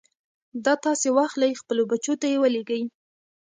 دا 0.65 0.73
تاسې 0.85 1.07
واخلئ 1.17 1.51
خپلو 1.61 1.83
بچو 1.91 2.13
ته 2.21 2.25
يې 2.31 2.37
ولېږئ. 2.39 2.81